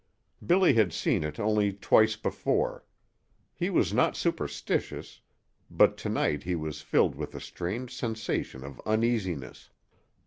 Billy 0.43 0.73
had 0.73 0.91
seen 0.91 1.23
it 1.23 1.39
only 1.39 1.71
twice 1.71 2.15
before. 2.15 2.83
He 3.53 3.69
was 3.69 3.93
not 3.93 4.15
superstitious, 4.17 5.21
but 5.69 5.95
to 5.97 6.09
night 6.09 6.41
he 6.41 6.55
was 6.55 6.81
filled 6.81 7.13
with 7.13 7.35
a 7.35 7.39
strange 7.39 7.95
sensation 7.95 8.63
of 8.63 8.79
uneasiness. 8.83 9.69